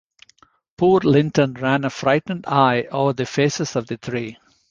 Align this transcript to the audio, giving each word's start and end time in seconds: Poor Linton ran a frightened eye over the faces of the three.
Poor 0.79 1.01
Linton 1.01 1.53
ran 1.53 1.85
a 1.85 1.91
frightened 1.91 2.45
eye 2.47 2.87
over 2.91 3.13
the 3.13 3.27
faces 3.27 3.75
of 3.75 3.85
the 3.85 3.97
three. 3.97 4.35